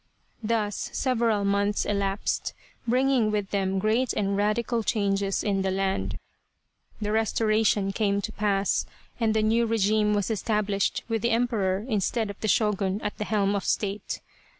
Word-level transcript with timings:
Thus 0.41 0.89
several 0.93 1.45
months 1.45 1.85
elapsed, 1.85 2.55
bringing 2.87 3.29
with 3.29 3.51
them 3.51 3.77
great 3.77 4.13
and 4.13 4.35
radical 4.35 4.81
changes 4.81 5.43
in 5.43 5.61
the 5.61 5.69
land. 5.69 6.17
The 6.99 7.09
Restora 7.09 7.63
tion 7.63 7.91
came 7.91 8.19
to 8.21 8.31
pass, 8.31 8.87
and 9.19 9.35
the 9.35 9.43
new 9.43 9.67
regime 9.67 10.15
was 10.15 10.31
established 10.31 11.03
with 11.07 11.21
the 11.21 11.29
Emperor 11.29 11.85
instead 11.87 12.31
of 12.31 12.39
the 12.41 12.47
Shogun 12.47 12.99
at 13.01 13.19
the 13.19 13.25
helm 13.25 13.53
of 13.55 13.63
State. 13.63 14.21